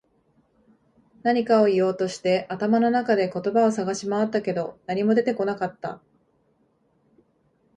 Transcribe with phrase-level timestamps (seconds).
[1.21, 6.01] 何かを言おうとして、頭の中で言葉を探し回ったけど、何も出てこなかった。